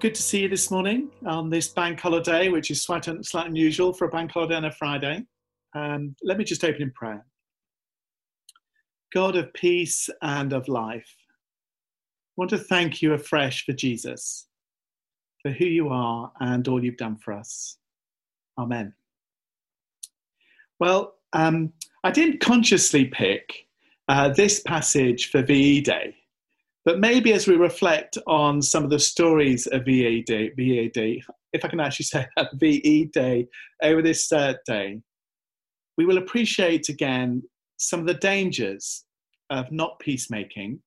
good 0.00 0.14
to 0.14 0.22
see 0.22 0.42
you 0.42 0.48
this 0.48 0.70
morning 0.70 1.08
on 1.24 1.48
this 1.48 1.68
bank 1.68 1.98
holiday, 1.98 2.48
which 2.48 2.70
is 2.70 2.82
slightly, 2.82 3.18
unusual 3.34 3.94
for 3.94 4.06
a 4.06 4.10
bank 4.10 4.30
holiday 4.30 4.54
on 4.54 4.66
a 4.66 4.70
Friday. 4.70 5.24
Um, 5.74 6.14
let 6.22 6.36
me 6.36 6.44
just 6.44 6.64
open 6.64 6.82
in 6.82 6.90
prayer. 6.90 7.24
God 9.14 9.36
of 9.36 9.52
peace 9.54 10.10
and 10.20 10.52
of 10.52 10.68
life, 10.68 11.14
I 11.28 12.32
want 12.36 12.50
to 12.50 12.58
thank 12.58 13.00
you 13.00 13.14
afresh 13.14 13.64
for 13.64 13.72
Jesus, 13.72 14.48
for 15.40 15.50
who 15.50 15.64
you 15.64 15.88
are 15.88 16.30
and 16.40 16.66
all 16.68 16.84
you've 16.84 16.98
done 16.98 17.16
for 17.16 17.32
us. 17.32 17.78
Amen. 18.58 18.92
Well, 20.78 21.14
um, 21.32 21.72
I 22.04 22.10
didn't 22.10 22.40
consciously 22.40 23.06
pick 23.06 23.66
uh, 24.08 24.28
this 24.28 24.60
passage 24.60 25.30
for 25.30 25.42
VE 25.42 25.80
Day 25.80 26.14
but 26.86 27.00
maybe 27.00 27.34
as 27.34 27.46
we 27.46 27.56
reflect 27.56 28.16
on 28.26 28.62
some 28.62 28.84
of 28.84 28.90
the 28.90 28.98
stories 28.98 29.66
of 29.66 29.84
VA 29.84 30.22
Day, 30.22 30.50
VA 30.56 30.88
Day 30.88 31.22
if 31.56 31.64
I 31.64 31.68
can 31.68 31.80
actually 31.80 32.04
say 32.04 32.26
that, 32.36 32.50
VE 32.54 33.06
Day, 33.06 33.48
over 33.82 34.02
this 34.02 34.28
third 34.28 34.58
day, 34.66 35.00
we 35.96 36.06
will 36.06 36.18
appreciate 36.18 36.88
again 36.88 37.42
some 37.78 38.00
of 38.00 38.06
the 38.06 38.14
dangers 38.14 39.04
of 39.50 39.70
not 39.72 39.98
peacemaking 39.98 40.78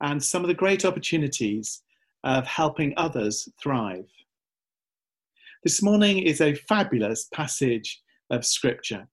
and 0.00 0.22
some 0.22 0.42
of 0.42 0.48
the 0.48 0.54
great 0.54 0.84
opportunities 0.84 1.82
of 2.24 2.46
helping 2.46 2.94
others 2.96 3.48
thrive. 3.62 4.06
This 5.64 5.82
morning 5.82 6.18
is 6.18 6.40
a 6.40 6.54
fabulous 6.54 7.28
passage 7.34 8.00
of 8.30 8.46
Scripture 8.46 9.08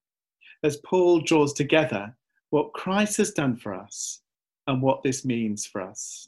as 0.64 0.78
Paul 0.86 1.20
draws 1.22 1.54
together 1.54 2.16
what 2.52 2.74
Christ 2.74 3.18
has 3.18 3.32
done 3.32 3.58
for 3.58 3.74
us 3.74 4.22
and 4.68 4.82
what 4.82 5.04
this 5.04 5.26
means 5.26 5.66
for 5.66 5.82
us. 5.82 6.28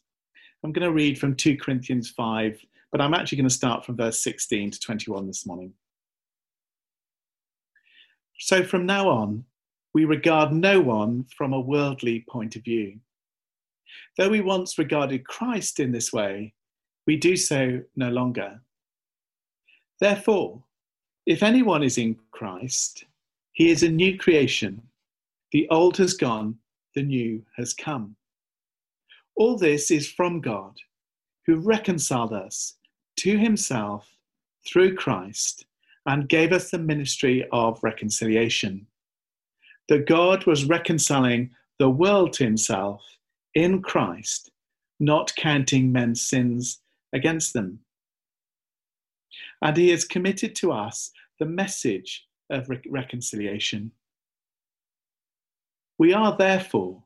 I'm 0.64 0.72
going 0.72 0.86
to 0.86 0.92
read 0.92 1.20
from 1.20 1.36
2 1.36 1.58
Corinthians 1.58 2.10
5, 2.10 2.60
but 2.92 3.02
I'm 3.02 3.14
actually 3.14 3.38
going 3.38 3.50
to 3.50 3.54
start 3.54 3.86
from 3.86 3.98
verse 3.98 4.22
16 4.22 4.72
to 4.72 4.80
21 4.80 5.28
this 5.28 5.46
morning. 5.46 5.74
So 8.40 8.64
from 8.64 8.86
now 8.86 9.10
on, 9.10 9.46
we 9.94 10.06
regard 10.06 10.52
no 10.52 10.80
one 10.80 11.26
from 11.36 11.54
a 11.54 11.60
worldly 11.60 12.26
point 12.30 12.56
of 12.56 12.64
view. 12.64 13.00
Though 14.18 14.30
we 14.30 14.42
once 14.42 14.78
regarded 14.78 15.26
Christ 15.26 15.80
in 15.80 15.92
this 15.92 16.14
way, 16.14 16.54
we 17.06 17.18
do 17.18 17.36
so 17.36 17.82
no 17.96 18.10
longer. 18.10 18.60
Therefore, 20.00 20.64
if 21.26 21.42
anyone 21.42 21.84
is 21.84 21.98
in 21.98 22.18
Christ, 22.32 23.06
he 23.54 23.70
is 23.70 23.84
a 23.84 23.90
new 23.90 24.18
creation. 24.18 24.82
The 25.52 25.68
old 25.70 25.98
has 25.98 26.14
gone, 26.14 26.58
the 26.94 27.04
new 27.04 27.44
has 27.56 27.74
come. 27.74 28.16
All 29.38 29.56
this 29.56 29.92
is 29.92 30.08
from 30.12 30.42
God, 30.42 30.78
who 31.46 31.58
reconciled 31.58 32.34
us 32.34 32.74
to 33.18 33.38
himself 33.38 34.10
through 34.66 34.96
Christ 34.96 35.66
and 36.08 36.28
gave 36.28 36.52
us 36.52 36.72
the 36.72 36.80
ministry 36.80 37.48
of 37.52 37.80
reconciliation. 37.84 38.88
That 39.90 40.08
God 40.08 40.48
was 40.48 40.66
reconciling 40.66 41.52
the 41.78 41.90
world 41.90 42.34
to 42.34 42.46
himself 42.46 43.04
in 43.54 43.84
Christ, 43.84 44.52
not 45.00 45.36
counting 45.36 45.92
men's 45.92 46.22
sins 46.28 46.80
against 47.14 47.54
them. 47.54 47.80
And 49.62 49.78
he 49.78 49.90
has 49.90 50.04
committed 50.04 50.56
to 50.58 50.72
us 50.72 51.12
the 51.40 51.46
message 51.46 52.26
of 52.50 52.70
re- 52.70 52.82
reconciliation. 52.90 53.92
We 56.00 56.14
are 56.14 56.36
therefore 56.36 57.04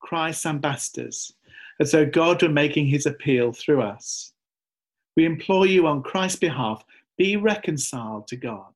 Christ's 0.00 0.46
ambassadors 0.46 1.32
as 1.82 1.90
though 1.90 2.06
God 2.06 2.40
were 2.40 2.48
making 2.48 2.86
his 2.86 3.06
appeal 3.06 3.52
through 3.52 3.82
us. 3.82 4.34
We 5.16 5.24
implore 5.24 5.66
you 5.66 5.88
on 5.88 6.04
Christ's 6.04 6.38
behalf 6.38 6.84
be 7.18 7.36
reconciled 7.36 8.28
to 8.28 8.36
God. 8.36 8.72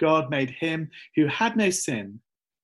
God 0.00 0.30
made 0.30 0.48
him 0.48 0.88
who 1.16 1.26
had 1.26 1.54
no 1.54 1.68
sin 1.68 2.18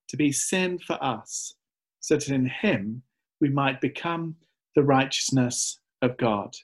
to 0.08 0.16
be 0.16 0.32
sin 0.32 0.78
for 0.78 0.96
us, 1.04 1.54
so 2.00 2.14
that 2.14 2.30
in 2.30 2.46
him 2.46 3.02
we 3.38 3.50
might 3.50 3.82
become 3.82 4.34
the 4.74 4.82
righteousness 4.82 5.78
of 6.00 6.16
God. 6.16 6.56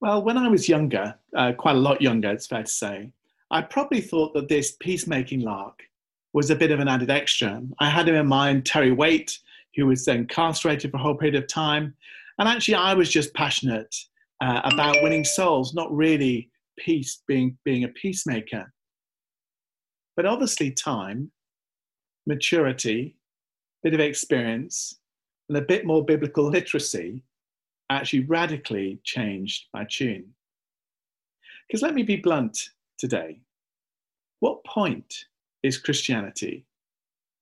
Well, 0.00 0.24
when 0.24 0.36
I 0.36 0.48
was 0.48 0.68
younger, 0.68 1.14
uh, 1.36 1.52
quite 1.52 1.76
a 1.76 1.78
lot 1.78 2.02
younger, 2.02 2.32
it's 2.32 2.48
fair 2.48 2.64
to 2.64 2.68
say, 2.68 3.12
I 3.52 3.62
probably 3.62 4.00
thought 4.00 4.34
that 4.34 4.48
this 4.48 4.76
peacemaking 4.80 5.42
lark 5.42 5.84
was 6.32 6.50
a 6.50 6.56
bit 6.56 6.72
of 6.72 6.80
an 6.80 6.88
added 6.88 7.10
extra. 7.10 7.62
I 7.78 7.88
had 7.88 8.08
in 8.08 8.26
mind 8.26 8.66
Terry 8.66 8.90
Waite 8.90 9.38
who 9.74 9.86
was 9.86 10.04
then 10.04 10.18
incarcerated 10.18 10.90
for 10.90 10.96
a 10.96 11.00
whole 11.00 11.14
period 11.14 11.34
of 11.34 11.48
time. 11.48 11.94
And 12.38 12.48
actually, 12.48 12.74
I 12.74 12.94
was 12.94 13.10
just 13.10 13.34
passionate 13.34 13.94
uh, 14.40 14.60
about 14.64 15.02
winning 15.02 15.24
souls, 15.24 15.74
not 15.74 15.94
really 15.94 16.50
peace, 16.78 17.22
being, 17.26 17.56
being 17.64 17.84
a 17.84 17.88
peacemaker. 17.88 18.72
But 20.16 20.26
obviously, 20.26 20.70
time, 20.70 21.30
maturity, 22.26 23.16
a 23.82 23.88
bit 23.88 23.94
of 23.94 24.00
experience, 24.00 24.98
and 25.48 25.58
a 25.58 25.62
bit 25.62 25.84
more 25.84 26.04
biblical 26.04 26.48
literacy 26.48 27.22
actually 27.90 28.20
radically 28.20 29.00
changed 29.04 29.66
my 29.74 29.86
tune. 29.90 30.24
Because 31.66 31.82
let 31.82 31.94
me 31.94 32.02
be 32.02 32.16
blunt 32.16 32.70
today. 32.98 33.40
What 34.40 34.64
point 34.64 35.26
is 35.62 35.78
Christianity 35.78 36.66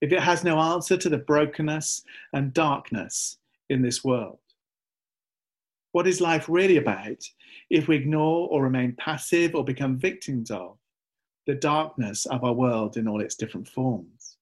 if 0.01 0.13
it 0.13 0.21
has 0.21 0.45
no 0.45 0.59
answer 0.59 0.97
to 0.97 1.09
the 1.09 1.19
brokenness 1.19 2.03
and 2.33 2.55
darkness 2.55 3.39
in 3.69 3.83
this 3.83 4.03
world? 4.05 4.39
What 5.93 6.07
is 6.07 6.21
life 6.21 6.49
really 6.49 6.77
about 6.77 7.29
if 7.69 7.89
we 7.89 7.97
ignore 7.97 8.49
or 8.49 8.63
remain 8.63 8.95
passive 8.99 9.55
or 9.55 9.65
become 9.65 9.99
victims 9.99 10.51
of 10.51 10.79
the 11.47 11.55
darkness 11.55 12.27
of 12.27 12.45
our 12.45 12.53
world 12.53 12.97
in 12.97 13.09
all 13.09 13.21
its 13.21 13.35
different 13.35 13.69
forms? 13.69 14.37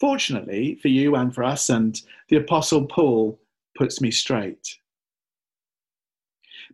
Fortunately 0.00 0.76
for 0.82 0.88
you 0.88 1.14
and 1.14 1.34
for 1.34 1.44
us, 1.44 1.70
and 1.70 2.00
the 2.28 2.36
Apostle 2.36 2.86
Paul 2.86 3.38
puts 3.76 4.00
me 4.00 4.10
straight. 4.10 4.78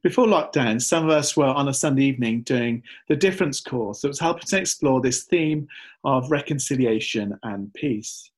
Before 0.02 0.26
lockdown, 0.26 0.80
some 0.80 1.04
of 1.04 1.10
us 1.10 1.36
were 1.36 1.46
on 1.46 1.68
a 1.68 1.74
Sunday 1.74 2.04
evening 2.04 2.42
doing 2.42 2.84
the 3.08 3.16
Difference 3.16 3.60
course 3.60 4.00
that 4.00 4.08
was 4.08 4.20
helping 4.20 4.46
to 4.46 4.58
explore 4.58 5.00
this 5.00 5.24
theme 5.24 5.66
of 6.04 6.30
reconciliation 6.30 7.36
and 7.42 7.72
peace. 7.74 8.30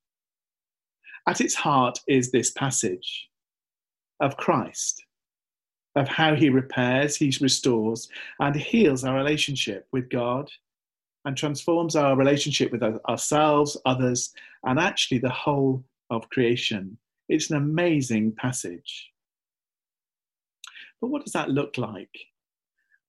At 1.27 1.43
its 1.43 1.55
heart 1.55 1.99
is 2.09 2.31
this 2.31 2.51
passage 2.53 3.29
of 4.21 4.39
Christ, 4.39 5.05
of 5.97 6.09
how 6.09 6.35
he 6.35 6.49
repairs, 6.49 7.17
he 7.17 7.35
restores, 7.43 8.09
and 8.39 8.57
heals 8.57 9.05
our 9.05 9.17
relationship 9.17 9.87
with 9.93 10.09
God 10.09 10.51
and 11.27 11.37
transforms 11.37 11.95
our 11.95 12.17
relationship 12.17 12.73
with 12.73 12.83
ourselves, 12.83 13.77
others, 13.85 14.33
and 14.65 14.79
actually 14.79 15.19
the 15.19 15.29
whole 15.29 15.85
of 16.09 16.29
creation. 16.31 16.97
It's 17.29 17.51
an 17.51 17.59
amazing 17.59 18.33
passage. 18.33 19.11
But 21.01 21.09
what 21.09 21.25
does 21.25 21.33
that 21.33 21.51
look 21.51 21.79
like? 21.79 22.11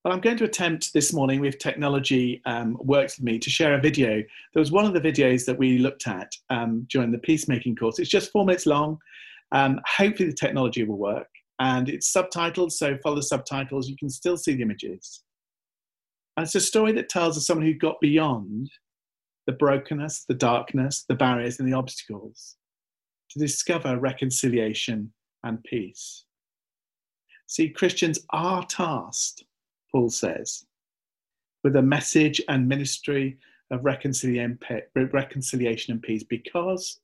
Well, 0.03 0.13
I'm 0.13 0.21
going 0.21 0.37
to 0.37 0.45
attempt 0.45 0.93
this 0.93 1.13
morning, 1.13 1.41
with 1.41 1.59
technology 1.59 2.41
um, 2.45 2.75
works 2.79 3.17
with 3.17 3.25
me, 3.25 3.37
to 3.37 3.49
share 3.51 3.75
a 3.75 3.81
video. 3.81 4.23
There 4.53 4.59
was 4.59 4.71
one 4.71 4.85
of 4.85 4.93
the 4.93 5.01
videos 5.01 5.45
that 5.45 5.57
we 5.57 5.77
looked 5.77 6.07
at 6.07 6.31
um, 6.49 6.87
during 6.89 7.11
the 7.11 7.19
peacemaking 7.19 7.75
course. 7.75 7.99
It's 7.99 8.09
just 8.09 8.31
four 8.31 8.45
minutes 8.45 8.65
long. 8.65 8.97
Um, 9.51 9.79
hopefully, 9.85 10.29
the 10.29 10.35
technology 10.35 10.83
will 10.83 10.97
work. 10.97 11.27
And 11.59 11.87
it's 11.87 12.11
subtitled, 12.11 12.71
so 12.71 12.97
follow 13.03 13.17
the 13.17 13.23
subtitles. 13.23 13.87
You 13.87 13.95
can 13.95 14.09
still 14.09 14.37
see 14.37 14.55
the 14.55 14.63
images. 14.63 15.23
And 16.35 16.45
it's 16.45 16.55
a 16.55 16.61
story 16.61 16.93
that 16.93 17.09
tells 17.09 17.37
of 17.37 17.43
someone 17.43 17.67
who 17.67 17.75
got 17.75 18.01
beyond 18.01 18.71
the 19.45 19.53
brokenness, 19.53 20.25
the 20.27 20.33
darkness, 20.33 21.05
the 21.07 21.15
barriers, 21.15 21.59
and 21.59 21.71
the 21.71 21.77
obstacles 21.77 22.55
to 23.29 23.39
discover 23.39 23.99
reconciliation 23.99 25.13
and 25.43 25.63
peace. 25.63 26.25
See, 27.51 27.67
Christians 27.67 28.17
are 28.29 28.65
tasked, 28.65 29.43
Paul 29.91 30.09
says, 30.09 30.63
with 31.65 31.75
a 31.75 31.81
message 31.81 32.39
and 32.47 32.65
ministry 32.65 33.39
of 33.71 33.83
reconciliation 33.83 35.91
and 35.91 36.01
peace 36.01 36.23
because 36.23 37.01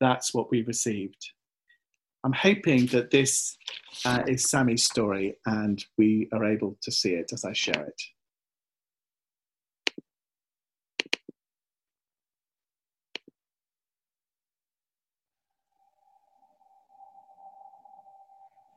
that's 0.00 0.32
what 0.32 0.50
we 0.50 0.62
received. 0.62 1.32
I'm 2.24 2.32
hoping 2.32 2.86
that 2.86 3.10
this 3.10 3.58
uh, 4.06 4.22
is 4.26 4.48
Sami's 4.48 4.86
story 4.86 5.36
and 5.44 5.84
we 5.98 6.30
are 6.32 6.46
able 6.46 6.78
to 6.80 6.90
see 6.90 7.12
it 7.12 7.34
as 7.34 7.44
I 7.44 7.52
share 7.52 7.84
it. 7.84 8.02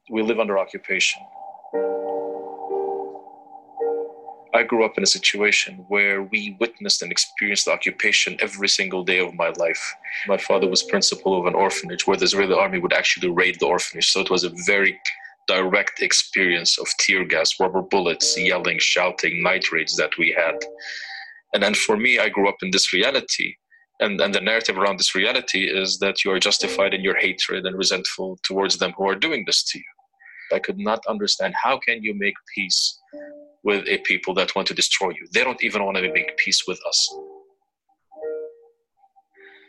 We 0.09 0.21
live 0.21 0.39
under 0.39 0.57
occupation. 0.57 1.21
I 4.54 4.63
grew 4.63 4.86
up 4.86 4.98
in 4.98 5.04
a 5.04 5.07
situation 5.07 5.86
where 5.88 6.24
we 6.24 6.57
witnessed 6.59 7.01
and 7.01 7.12
experienced 7.12 7.65
the 7.65 7.71
occupation 7.71 8.38
every 8.39 8.68
single 8.68 9.04
day 9.04 9.19
of 9.19 9.36
my 9.36 9.50
life. 9.50 9.94
My 10.27 10.38
father 10.38 10.68
was 10.68 10.81
principal 10.81 11.39
of 11.39 11.45
an 11.45 11.54
orphanage 11.54 12.07
where 12.07 12.18
the 12.18 12.25
Israeli 12.25 12.56
army 12.56 12.80
would 12.80 12.94
actually 12.94 13.30
raid 13.30 13.59
the 13.59 13.68
orphanage. 13.68 14.07
So 14.07 14.21
it 14.21 14.31
was 14.31 14.44
a 14.44 14.51
very 14.65 15.00
direct 15.48 16.01
experience 16.01 16.80
of 16.80 16.88
tear 17.00 17.24
gas, 17.25 17.59
rubber 17.59 17.81
bullets, 17.81 18.38
yelling, 18.38 18.80
shouting, 18.80 19.44
night 19.44 19.71
raids 19.71 19.95
that 19.98 20.18
we 20.18 20.31
had. 20.31 20.56
And 21.54 21.62
then 21.62 21.74
for 21.74 21.98
me, 21.98 22.19
I 22.19 22.30
grew 22.30 22.50
up 22.50 22.57
in 22.62 22.71
this 22.71 22.94
reality. 22.94 23.56
And, 24.00 24.19
and 24.21 24.33
the 24.33 24.42
narrative 24.42 24.77
around 24.77 25.00
this 25.00 25.15
reality 25.15 25.65
is 25.65 25.98
that 26.00 26.24
you 26.24 26.31
are 26.31 26.39
justified 26.39 26.94
in 26.94 27.01
your 27.01 27.18
hatred 27.18 27.65
and 27.65 27.77
resentful 27.77 28.39
towards 28.44 28.77
them 28.77 28.94
who 28.98 29.07
are 29.07 29.15
doing 29.15 29.44
this 29.45 29.63
to 29.65 29.80
you. 29.80 29.97
I 30.52 30.60
could 30.60 30.78
not 30.78 31.06
understand 31.08 31.54
how 31.62 31.80
can 31.80 32.04
you 32.04 32.14
make 32.14 32.36
peace 32.56 33.00
with 33.64 33.88
a 33.88 33.98
people 34.00 34.34
that 34.36 34.56
want 34.56 34.68
to 34.70 34.74
destroy 34.74 35.10
you? 35.10 35.28
They 35.34 35.44
don't 35.44 35.64
even 35.64 35.84
want 35.84 35.98
to 35.98 36.12
make 36.12 36.38
peace 36.38 36.64
with 36.68 36.80
us. 36.88 37.16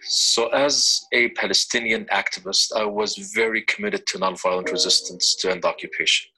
So, 0.03 0.49
as 0.49 1.05
a 1.13 1.29
Palestinian 1.31 2.07
activist, 2.07 2.73
I 2.75 2.85
was 2.85 3.17
very 3.35 3.63
committed 3.63 4.07
to 4.07 4.19
nonviolent 4.19 4.71
resistance 4.71 5.35
to 5.41 5.51
end 5.51 5.65
occupation. 5.65 6.31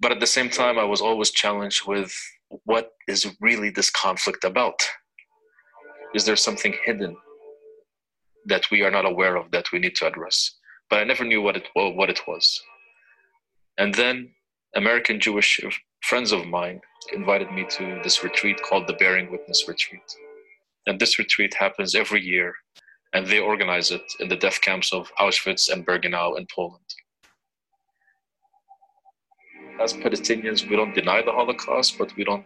But 0.00 0.12
at 0.12 0.20
the 0.20 0.26
same 0.26 0.50
time, 0.50 0.78
I 0.78 0.84
was 0.84 1.00
always 1.00 1.30
challenged 1.30 1.86
with 1.86 2.12
what 2.64 2.92
is 3.06 3.26
really 3.40 3.70
this 3.70 3.90
conflict 3.90 4.44
about? 4.44 4.86
Is 6.14 6.24
there 6.24 6.36
something 6.36 6.74
hidden 6.84 7.16
that 8.46 8.70
we 8.70 8.82
are 8.82 8.90
not 8.90 9.04
aware 9.04 9.36
of 9.36 9.50
that 9.50 9.70
we 9.72 9.78
need 9.78 9.94
to 9.96 10.06
address? 10.06 10.54
But 10.88 11.00
I 11.00 11.04
never 11.04 11.24
knew 11.24 11.42
what 11.42 11.56
it, 11.56 11.68
what 11.74 12.08
it 12.08 12.20
was. 12.26 12.60
And 13.78 13.94
then 13.94 14.30
American 14.74 15.20
Jewish 15.20 15.60
friends 16.02 16.32
of 16.32 16.46
mine 16.46 16.80
invited 17.12 17.52
me 17.52 17.64
to 17.70 18.00
this 18.02 18.24
retreat 18.24 18.60
called 18.62 18.86
the 18.86 18.92
Bearing 18.94 19.30
Witness 19.30 19.68
Retreat. 19.68 20.02
And 20.86 20.98
this 20.98 21.18
retreat 21.18 21.54
happens 21.54 21.94
every 21.94 22.20
year, 22.20 22.54
and 23.12 23.26
they 23.26 23.38
organize 23.38 23.90
it 23.92 24.02
in 24.18 24.28
the 24.28 24.36
death 24.36 24.60
camps 24.60 24.92
of 24.92 25.12
Auschwitz 25.20 25.72
and 25.72 25.86
Birkenau 25.86 26.36
in 26.38 26.46
Poland. 26.52 26.84
As 29.80 29.92
Palestinians, 29.92 30.68
we 30.68 30.74
don't 30.74 30.94
deny 30.94 31.22
the 31.22 31.32
Holocaust, 31.32 31.98
but 31.98 32.14
we 32.16 32.24
don't 32.24 32.44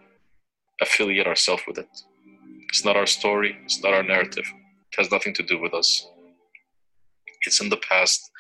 affiliate 0.83 1.27
ourselves 1.27 1.63
with 1.67 1.79
it. 1.79 1.89
It's 2.69 2.85
not 2.85 2.97
our 2.97 3.07
story, 3.07 3.57
it's 3.65 3.83
not 3.83 3.95
our 3.95 4.03
narrative. 4.03 4.45
It 4.45 4.99
has 4.99 5.11
nothing 5.11 5.33
to 5.35 5.43
do 5.43 5.59
with 5.59 5.73
us. 5.73 6.07
It's 7.47 7.61
in 7.63 7.71
the 7.71 7.79
past. 7.89 8.31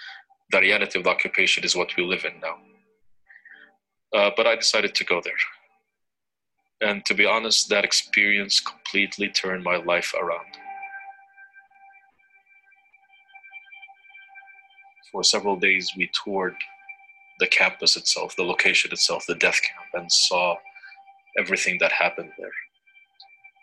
The 0.51 0.61
reality 0.61 0.99
of 0.99 1.05
the 1.05 1.11
occupation 1.11 1.65
is 1.65 1.75
what 1.75 1.97
we 1.97 2.05
live 2.05 2.27
in 2.27 2.39
now. 2.41 2.57
Uh, 4.15 4.31
but 4.37 4.47
I 4.47 4.57
decided 4.57 4.95
to 4.95 5.05
go 5.05 5.21
there. 5.25 5.33
And 6.83 7.05
to 7.07 7.15
be 7.15 7.25
honest, 7.25 7.69
that 7.69 7.85
experience 7.85 8.61
completely 8.61 9.29
turned 9.29 9.63
my 9.63 9.77
life 9.77 10.13
around. 10.21 10.47
For 15.11 15.23
several 15.23 15.57
days, 15.57 15.93
we 15.97 16.11
toured 16.25 16.57
the 17.39 17.47
campus 17.47 17.97
itself, 17.97 18.35
the 18.37 18.43
location 18.43 18.91
itself, 18.93 19.25
the 19.27 19.35
death 19.37 19.61
camp, 19.63 19.89
and 19.95 20.11
saw 20.11 20.57
everything 21.39 21.79
that 21.81 21.93
happened 21.93 22.31
there. 22.39 22.51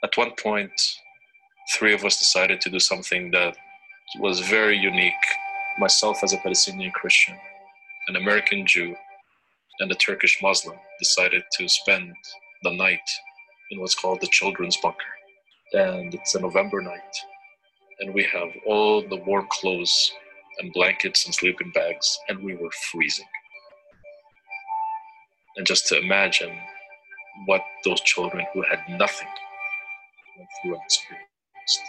At 0.03 0.15
one 0.15 0.31
point, 0.41 0.71
three 1.75 1.93
of 1.93 2.05
us 2.05 2.17
decided 2.17 2.61
to 2.61 2.69
do 2.69 2.79
something 2.79 3.31
that 3.31 3.57
was 4.19 4.39
very 4.39 4.77
unique. 4.77 5.13
Myself, 5.77 6.23
as 6.23 6.33
a 6.33 6.37
Palestinian 6.37 6.91
Christian, 6.91 7.35
an 8.07 8.15
American 8.15 8.65
Jew, 8.65 8.95
and 9.79 9.91
a 9.91 9.95
Turkish 9.95 10.39
Muslim 10.41 10.77
decided 10.99 11.43
to 11.53 11.67
spend 11.67 12.13
the 12.63 12.73
night 12.75 12.99
in 13.71 13.79
what's 13.79 13.95
called 13.95 14.19
the 14.21 14.27
children's 14.27 14.77
bunker. 14.77 14.97
And 15.73 16.13
it's 16.13 16.35
a 16.35 16.39
November 16.39 16.81
night. 16.81 17.15
And 17.99 18.13
we 18.13 18.23
have 18.23 18.49
all 18.65 19.01
the 19.01 19.21
warm 19.25 19.47
clothes 19.49 20.11
and 20.59 20.73
blankets 20.73 21.25
and 21.25 21.33
sleeping 21.33 21.71
bags, 21.73 22.19
and 22.27 22.43
we 22.43 22.55
were 22.55 22.71
freezing. 22.91 23.25
And 25.57 25.65
just 25.65 25.87
to 25.87 25.99
imagine 25.99 26.57
what 27.45 27.61
those 27.85 28.01
children 28.01 28.45
who 28.53 28.63
had 28.63 28.79
nothing 28.89 29.27
went 30.37 30.49
through 30.61 30.73
and 30.73 30.83
experienced. 30.83 31.81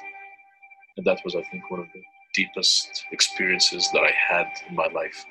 And 0.96 1.06
that 1.06 1.20
was, 1.24 1.34
I 1.34 1.42
think, 1.50 1.70
one 1.70 1.80
of 1.80 1.86
the 1.94 2.02
deepest 2.34 3.04
experiences 3.12 3.88
that 3.92 4.00
I 4.00 4.12
had 4.28 4.46
in 4.68 4.76
my 4.76 4.86
life. 4.88 5.24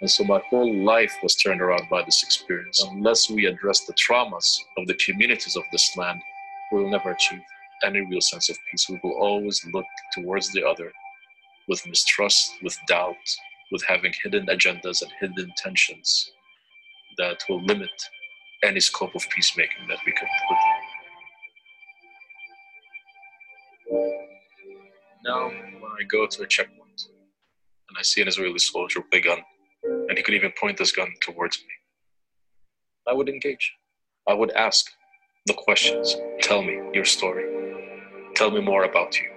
And 0.00 0.10
so 0.10 0.24
my 0.24 0.40
whole 0.48 0.74
life 0.82 1.14
was 1.22 1.34
turned 1.34 1.60
around 1.60 1.88
by 1.90 2.02
this 2.02 2.22
experience. 2.22 2.82
Unless 2.90 3.28
we 3.28 3.46
address 3.46 3.84
the 3.84 3.92
traumas 3.94 4.58
of 4.78 4.86
the 4.86 4.94
communities 4.94 5.56
of 5.56 5.62
this 5.72 5.94
land, 5.96 6.20
we 6.72 6.82
will 6.82 6.90
never 6.90 7.10
achieve 7.10 7.42
any 7.84 8.00
real 8.00 8.20
sense 8.20 8.48
of 8.48 8.56
peace. 8.70 8.88
We 8.88 8.98
will 9.02 9.18
always 9.20 9.64
look 9.72 9.84
towards 10.14 10.50
the 10.52 10.66
other 10.66 10.90
with 11.68 11.86
mistrust, 11.86 12.54
with 12.62 12.76
doubt, 12.88 13.14
with 13.70 13.84
having 13.86 14.12
hidden 14.22 14.46
agendas 14.46 15.02
and 15.02 15.12
hidden 15.20 15.52
tensions 15.56 16.32
that 17.18 17.42
will 17.48 17.62
limit 17.64 17.90
any 18.64 18.80
scope 18.80 19.14
of 19.14 19.22
peacemaking 19.30 19.86
that 19.88 19.98
we 20.06 20.12
could 20.12 20.28
put. 20.48 20.58
Now, 25.24 25.48
when 25.48 25.92
I 25.98 26.04
go 26.10 26.26
to 26.26 26.42
a 26.42 26.46
checkpoint 26.46 27.02
and 27.88 27.98
I 27.98 28.02
see 28.02 28.22
an 28.22 28.28
Israeli 28.28 28.58
soldier 28.58 29.00
with 29.00 29.12
a 29.12 29.20
gun, 29.20 29.38
and 30.10 30.18
he 30.18 30.24
could 30.24 30.34
even 30.34 30.52
point 30.58 30.76
this 30.76 30.90
gun 30.90 31.08
towards 31.20 31.58
me. 31.58 31.72
I 33.08 33.14
would 33.14 33.28
engage. 33.28 33.72
I 34.28 34.34
would 34.34 34.50
ask 34.50 34.90
the 35.46 35.54
questions. 35.54 36.16
Tell 36.42 36.62
me 36.62 36.80
your 36.92 37.04
story. 37.04 37.44
Tell 38.34 38.50
me 38.50 38.60
more 38.60 38.82
about 38.82 39.16
you. 39.18 39.30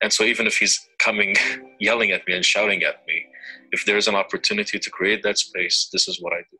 And 0.00 0.12
so, 0.12 0.22
even 0.22 0.46
if 0.46 0.56
he's 0.56 0.88
coming, 1.00 1.34
yelling 1.80 2.12
at 2.12 2.26
me 2.28 2.34
and 2.34 2.44
shouting 2.44 2.84
at 2.84 3.04
me, 3.08 3.26
if 3.72 3.84
there's 3.84 4.06
an 4.06 4.14
opportunity 4.14 4.78
to 4.78 4.90
create 4.90 5.24
that 5.24 5.38
space, 5.38 5.88
this 5.92 6.06
is 6.06 6.20
what 6.22 6.32
I 6.32 6.42
do. 6.50 6.56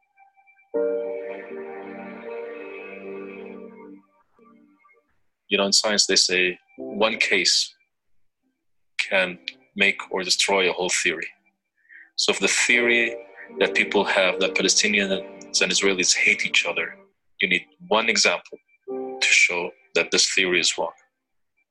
You 5.48 5.58
know, 5.58 5.66
in 5.66 5.72
science, 5.72 6.06
they 6.06 6.16
say 6.16 6.58
one 6.76 7.16
case 7.16 7.72
can 8.98 9.38
make 9.76 10.00
or 10.10 10.24
destroy 10.24 10.68
a 10.68 10.72
whole 10.72 10.90
theory. 10.90 11.28
So 12.18 12.32
if 12.32 12.40
the 12.40 12.48
theory 12.48 13.14
that 13.60 13.76
people 13.76 14.02
have 14.02 14.40
that 14.40 14.56
Palestinians 14.56 15.62
and 15.62 15.70
Israelis 15.70 16.12
hate 16.16 16.44
each 16.44 16.66
other, 16.66 16.96
you 17.40 17.48
need 17.48 17.64
one 17.86 18.08
example 18.08 18.58
to 18.88 19.28
show 19.28 19.70
that 19.94 20.10
this 20.10 20.34
theory 20.34 20.58
is 20.58 20.76
wrong. 20.76 20.90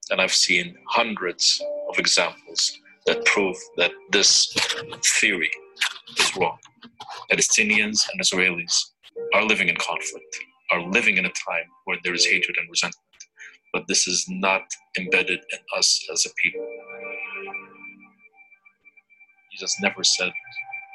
And 0.10 0.22
I've 0.22 0.34
seen 0.34 0.77
hundreds 0.88 1.62
of 1.89 2.00
examples 2.00 2.80
that 3.08 3.25
prove 3.25 3.58
that 3.75 3.92
this 4.13 4.56
theory 5.20 5.51
is 6.18 6.38
wrong. 6.38 6.58
Palestinians 7.30 8.08
and 8.10 8.22
Israelis 8.22 8.74
are 9.34 9.44
living 9.44 9.68
in 9.68 9.75
conflict, 9.75 10.39
are 10.72 10.82
living 10.82 11.18
in 11.18 11.25
a 11.25 11.34
time 11.50 11.68
where 11.84 11.98
there 12.06 12.13
is 12.13 12.25
hatred 12.25 12.56
and 12.58 12.70
resentment. 12.70 13.04
But 13.74 13.84
this 13.89 14.08
is 14.08 14.25
not 14.30 14.62
embedded 14.98 15.39
in 15.51 15.60
us 15.77 16.08
as 16.10 16.25
a 16.25 16.30
people. 16.42 16.66
Jesus 19.58 19.82
never 19.82 20.04
said 20.04 20.32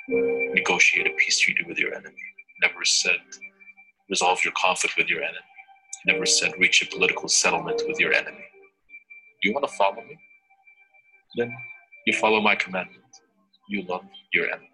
negotiate 0.08 1.08
a 1.08 1.10
peace 1.18 1.40
treaty 1.40 1.64
with 1.66 1.78
your 1.78 1.94
enemy. 1.94 2.14
Never 2.62 2.84
said 2.84 3.16
resolve 4.08 4.38
your 4.44 4.52
conflict 4.56 4.96
with 4.96 5.08
your 5.08 5.20
enemy. 5.20 5.38
Never 6.06 6.24
said 6.26 6.52
reach 6.60 6.80
a 6.80 6.86
political 6.86 7.28
settlement 7.28 7.82
with 7.88 7.98
your 7.98 8.12
enemy. 8.12 8.44
Do 9.42 9.48
you 9.48 9.52
want 9.52 9.66
to 9.66 9.74
follow 9.74 9.96
me? 9.96 10.16
Then 11.36 11.52
you 12.06 12.12
follow 12.12 12.40
my 12.40 12.54
commandment. 12.54 13.02
You 13.68 13.82
love 13.82 14.04
your 14.32 14.46
enemy. 14.46 14.70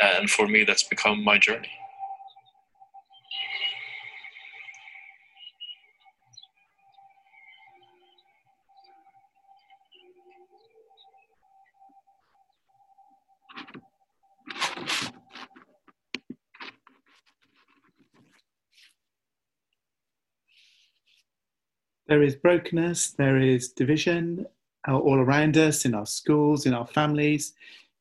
And 0.00 0.28
for 0.28 0.48
me, 0.48 0.64
that's 0.64 0.82
become 0.82 1.22
my 1.22 1.38
journey. 1.38 1.70
There 22.08 22.22
is 22.22 22.36
brokenness, 22.36 23.12
there 23.12 23.36
is 23.36 23.70
division 23.70 24.46
uh, 24.86 24.96
all 24.96 25.18
around 25.18 25.56
us, 25.56 25.84
in 25.84 25.92
our 25.92 26.06
schools, 26.06 26.64
in 26.64 26.72
our 26.72 26.86
families, 26.86 27.54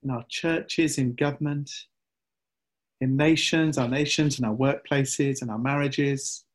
in 0.04 0.12
our 0.12 0.24
churches, 0.30 1.00
in 1.00 1.16
government, 1.16 1.72
in 3.02 3.18
nations, 3.18 3.80
our 3.80 3.88
nations, 3.88 4.38
in 4.38 4.46
our 4.46 4.54
workplaces, 4.54 5.42
in 5.42 5.50
our 5.50 5.58
marriages, 5.58 6.46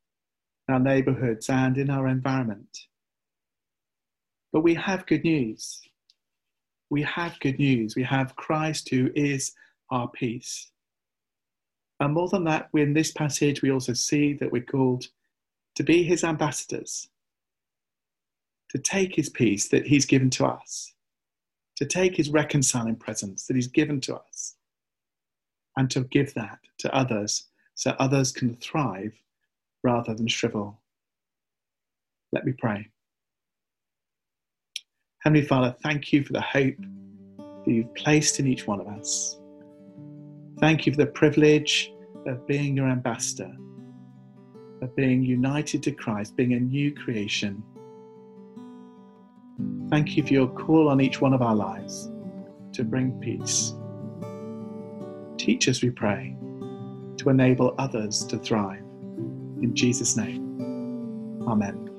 in 0.69 0.75
our 0.75 0.81
neighborhoods, 0.81 1.51
and 1.51 1.77
in 1.77 1.91
our 1.91 2.07
environment. 2.07 2.87
But 4.53 4.61
we 4.61 4.75
have 4.75 5.07
good 5.07 5.25
news. 5.25 5.81
We 6.89 7.03
have 7.03 7.39
good 7.41 7.59
news. 7.59 7.97
We 7.97 8.05
have 8.05 8.37
Christ 8.37 8.91
who 8.91 9.11
is 9.17 9.53
our 9.91 10.09
peace. 10.09 10.71
And 11.99 12.15
more 12.15 12.29
than 12.29 12.45
that, 12.45 12.69
in 12.75 12.95
this 12.95 13.11
passage, 13.11 13.61
we 13.61 13.73
also 13.73 13.93
see 13.93 14.35
that 14.35 14.53
we're 14.53 14.63
called 14.63 15.07
to 15.75 15.83
be 15.83 16.05
his 16.05 16.23
ambassadors 16.23 17.09
to 18.71 18.79
take 18.79 19.15
his 19.15 19.29
peace 19.29 19.69
that 19.69 19.87
he's 19.87 20.07
given 20.07 20.31
to 20.31 20.47
us, 20.47 20.95
to 21.77 21.85
take 21.85 22.17
his 22.17 22.31
reconciling 22.31 22.97
presence 22.97 23.47
that 23.47 23.57
he's 23.57 23.69
given 23.69 24.01
to 24.03 24.17
us 24.17 24.57
and 25.77 25.91
to 25.91 26.03
give 26.05 26.35
that 26.35 26.59
to 26.79 26.95
others 26.95 27.49
so 27.75 27.95
others 27.99 28.33
can 28.33 28.55
thrive 28.57 29.13
rather 29.83 30.15
than 30.15 30.27
shrivel. 30.27 30.81
Let 32.33 32.45
me 32.45 32.53
pray. 32.53 32.89
Heavenly 35.21 35.47
Father, 35.47 35.75
thank 35.83 36.13
you 36.13 36.23
for 36.25 36.33
the 36.33 36.41
hope 36.41 36.77
that 37.39 37.71
you've 37.73 37.95
placed 37.95 38.41
in 38.41 38.47
each 38.47 38.67
one 38.67 38.81
of 38.81 38.87
us. 38.87 39.39
Thank 40.61 40.87
you 40.87 40.93
for 40.93 40.99
the 40.99 41.07
privilege 41.07 41.93
of 42.27 42.47
being 42.47 42.77
your 42.77 42.89
ambassador, 42.89 43.51
of 44.83 44.95
being 44.97 45.23
united 45.23 45.83
to 45.85 45.93
Christ, 45.93 46.37
being 46.37 46.55
a 46.55 46.61
new 46.61 46.95
creation. 46.95 47.63
Thank 49.91 50.17
you 50.17 50.25
for 50.25 50.33
your 50.33 50.49
call 50.49 50.89
on 50.89 51.01
each 51.01 51.21
one 51.21 51.33
of 51.33 51.43
our 51.43 51.55
lives 51.55 52.11
to 52.75 52.85
bring 52.85 53.19
peace. 53.21 53.75
Teach 55.37 55.69
us, 55.69 55.83
we 55.83 55.91
pray, 55.91 56.37
to 57.17 57.29
enable 57.29 57.75
others 57.79 58.25
to 58.27 58.39
thrive. 58.39 58.85
In 59.63 59.73
Jesus' 59.75 60.17
name, 60.17 61.43
Amen. 61.49 61.90